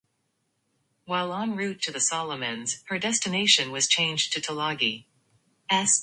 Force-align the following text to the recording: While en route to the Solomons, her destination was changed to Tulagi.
While 1.05 1.31
en 1.31 1.55
route 1.55 1.79
to 1.83 1.91
the 1.91 1.99
Solomons, 1.99 2.83
her 2.87 2.97
destination 2.97 3.69
was 3.71 3.87
changed 3.87 4.33
to 4.33 4.41
Tulagi. 4.41 5.05